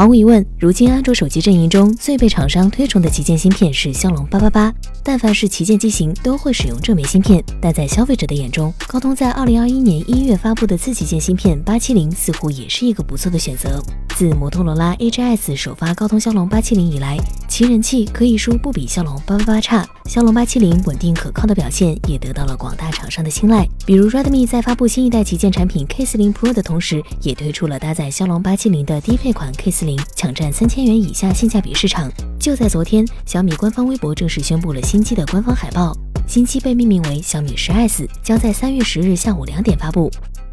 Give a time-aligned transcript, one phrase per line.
[0.00, 4.72] 毫无疑问，如今安卓手机阵营中最被厂商推崇的旗舰芯片是骁龙八八八。
[5.04, 7.44] 但凡是旗舰机型都会使用这枚芯片。
[7.60, 13.78] 但在消费者的眼中，高通在二零二一年一月发布的次旗舰芯片八七零似乎也是一个不错的选择。
[14.14, 17.16] 自摩托罗拉 A G S 首发高通骁龙八七零以来，
[17.48, 19.86] 其人气可以说不比骁龙八八八差。
[20.04, 23.66] 骁龙八七零稳定可靠的表现也得到了广大厂商的青睐。
[23.86, 32.10] 比如 Redmi 在发布新一代旗舰产品 K 四零 Pro 的同时，也推出了搭载骁龙八七零的低配款 K 四零，抢占三千元以下性价比市场。
[32.38, 35.96] 就在昨天，小米官方微博正式宣布了新机的官方海报，
[36.26, 40.10] 新机被命名为小米十 S，将在三月十日下午两点发布。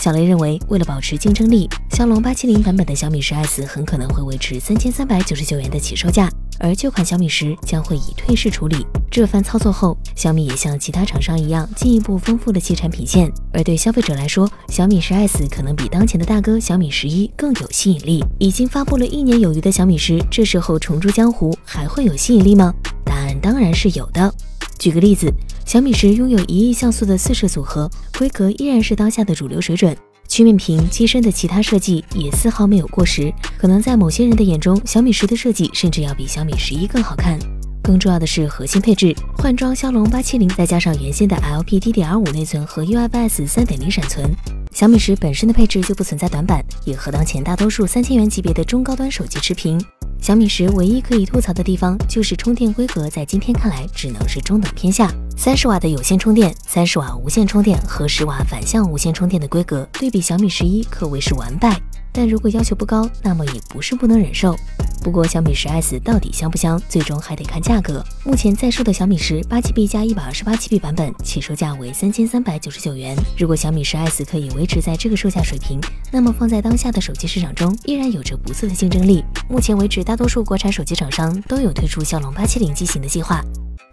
[0.00, 6.30] 小雷认为，为了保持竞争力，骁龙八七零版本的小米十 S 很可能会维持三千三百九十九元的起售价，
[6.60, 8.86] 而旧款小米十将会以退市处理。
[9.10, 13.28] 这番操作后，小米也像其他厂商一样，进一步丰富了其产品线。
[13.52, 18.24] 而对消费者来说，小米十 S 可能比当前的大哥小米十一更有吸引力。
[18.38, 22.72] 已经发布了一年有余的小米十，这时候重出江湖，还会有吸引力吗？
[23.04, 24.32] 答案当然是有的。
[24.78, 25.28] 举个例子。
[25.68, 29.94] 小米十拥有一亿像素的四摄组合，规格依然是当下的主流水准。
[30.26, 37.38] 曲面屏机身的其他设计也丝毫没有过时，可能在某些人的眼中，小米十的设计甚至要比小米十一更好看。
[37.82, 44.34] 更重要的是核心配置，换装骁龙八七零，再加上原先的 LPDDR5 内存和 UFS 三点零闪存，
[44.72, 49.78] 小米十本身的配置就不存在短板，也和当前大多数三千元级别的中高端手机持平。
[50.20, 55.10] 小米十唯一可以吐槽的地方就是充电规格，在今天看来只能是中等偏下。
[55.36, 61.80] 三十瓦的有线充电、三十瓦无线充电和十瓦反向无线充电的规格，对比小米十一可谓是完败。
[62.12, 64.54] 但如果要求不高，那么也不是不能忍受。
[65.02, 68.04] 不过小米十 S 到底香不香，最终还得看价格。
[68.24, 73.16] 目前在售的小米十八 GB 加一百二十八 GB 版本，起售价为三千三百九十九元。
[73.38, 79.24] 如果小米十 S 可以维持在这个售价水平，那么放在当下的手机市场中，依然有着不错的竞争力。
[79.48, 83.42] 目前为止，大多数国产手机厂商都有推出骁龙八七零机型的计划。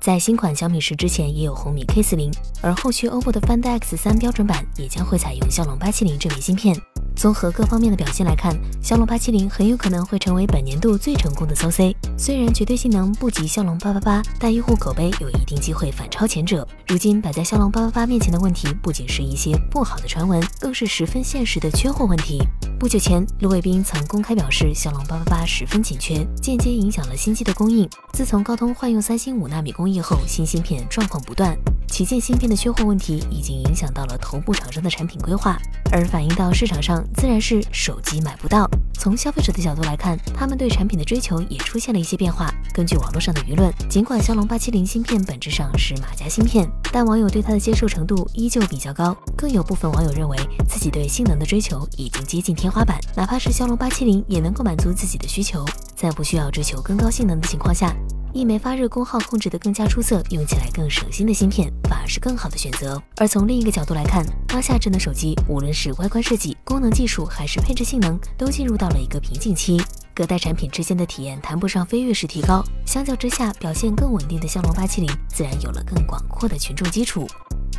[0.00, 2.32] 在新款小米十之前，也有红米 K 四零，
[2.62, 6.74] 而后续 OPPO 的 Find X 三标准版也将会采用骁龙八七零这枚芯片。
[7.16, 11.94] 综合各方面的表现来看，骁龙八七零很有可能会成为本年度最成功的 SoC。
[12.16, 16.66] 虽然绝对性能不及骁龙八八八，但用户口碑有一定机会反超前者。
[16.88, 22.42] 如今摆在骁龙八八八面前的问题，不仅是一些不好的传闻，更是十分现实的缺货问题。
[22.80, 27.86] 不久前，卢伟斌曾公开表示，骁龙八八八十分紧缺，间接影响了新机的供应。
[28.14, 31.54] 自从高通换用三星五纳米工艺后，新芯片状况不断。
[31.88, 35.58] 旗舰芯片的缺货问题已经影响到了头部厂商的产品规划，
[35.92, 38.66] 而反映到市场上自然是手机买不到。
[39.00, 42.52] 从消费者的角度来看，他们对产品的追求也出现了一些变化。
[42.74, 49.16] 根据网络上的舆论，尽管骁龙八七零芯片本质上是马甲芯片，但网友对它的接受程度依旧比较高。
[49.34, 50.36] 更有部分网友认为
[50.68, 55.64] 自己对性能的追求已经接近天花板，哪怕是骁龙八七零也能够满足自己的需求，
[55.96, 57.96] 在不需要追求更高性能的情况下。
[58.32, 63.02] 一枚发热功耗控制得更加出色、用起来更省心的芯片，反而是更好的选择。
[63.16, 69.80] 而从另一个角度来看，当下智能手机无论是外观设计、功能技术还是配置性能，都进入到了一个瓶颈期。
[70.14, 77.26] 各代产品之间的体验谈不上飞跃式提高，相较之下，表现更稳定的骁龙八七零自然有了更广阔的群众基础。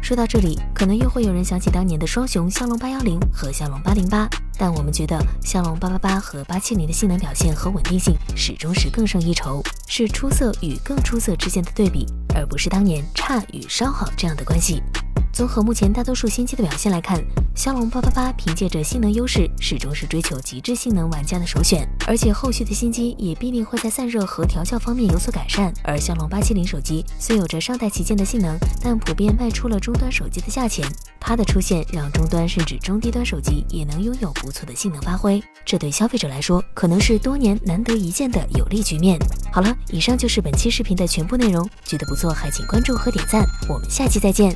[0.00, 4.26] 说到这里，可能又会有人想起当年的双雄骁龙八幺零和骁龙八零八，
[4.56, 14.82] 但我们觉得骁龙八八八和八七零的性能表现和稳定性始终是更胜一筹，是出色与更出色之间的对比，而不是当年差与稍好这样的关系。
[15.38, 17.16] 综合目前大多数新机的表现来看，
[17.54, 21.88] 骁龙八八八凭借着性能优势，始终是追求极致性能玩家的首选。
[22.08, 25.72] 而且后续的新机也必定会在散热和调教方面有所改善。
[25.84, 30.84] 而骁龙八七零手机虽有着上代旗舰的性能，但普遍卖出了中端手机的价钱。
[31.20, 39.16] 它的出现让中端甚至中低端手机也能拥有不错的性能发挥，这对消费者来说可能是多年难得一见的有利局面。
[39.52, 44.52] 好了，以上就是本期视频的全部内容，觉得不错还请关注和点赞，我们下期再见。